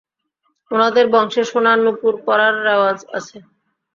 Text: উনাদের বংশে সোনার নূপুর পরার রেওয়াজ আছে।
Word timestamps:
উনাদের 0.71 1.05
বংশে 1.13 1.43
সোনার 1.43 1.79
নূপুর 1.85 2.13
পরার 2.25 2.53
রেওয়াজ 2.65 2.99
আছে। 3.17 3.37